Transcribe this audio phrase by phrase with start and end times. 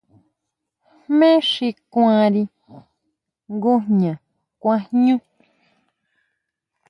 [1.03, 2.43] ¿Jmé xi kuanri
[3.53, 4.13] ngujña
[4.61, 5.15] kuan jñú?